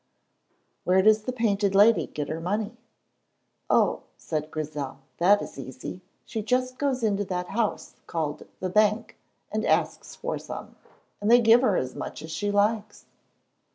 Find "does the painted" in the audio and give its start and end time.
1.03-1.75